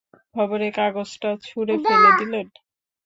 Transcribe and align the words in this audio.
খবরের 0.35 0.71
কাগজটা 0.77 1.29
ছুঁড়ে 1.43 1.75
ফেলে 1.85 2.11
দিলেন। 2.19 2.47